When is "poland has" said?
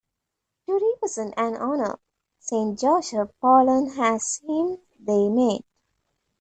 3.39-4.41